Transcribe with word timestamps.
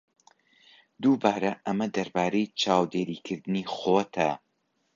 دووبارە، 1.01 1.51
ئەمە 1.65 1.87
دەربارەی 1.95 2.51
چاودێریکردنی 2.61 3.63
خۆتە. 3.75 4.29